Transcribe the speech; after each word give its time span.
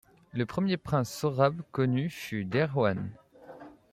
Le 0.33 0.47
premier 0.47 0.77
prince 0.77 1.11
sorabe 1.11 1.61
connu 1.71 2.09
fut 2.09 2.43
Derwan. 2.43 3.11